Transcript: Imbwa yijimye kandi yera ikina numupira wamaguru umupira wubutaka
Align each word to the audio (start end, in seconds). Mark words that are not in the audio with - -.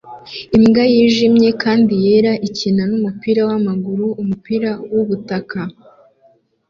Imbwa 0.57 0.83
yijimye 0.93 1.49
kandi 1.63 1.93
yera 2.05 2.33
ikina 2.47 2.83
numupira 2.89 3.41
wamaguru 3.49 4.05
umupira 4.21 4.69
wubutaka 4.93 5.59